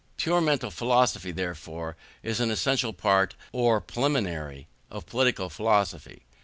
Pure 0.17 0.41
mental 0.41 0.71
philosophy, 0.71 1.29
therefore, 1.29 1.95
is 2.23 2.39
an 2.39 2.49
essential 2.49 2.91
part, 2.91 3.35
or 3.51 3.79
preliminary, 3.79 4.67
of 4.89 5.05
political 5.05 5.47
philosophy. 5.47 6.23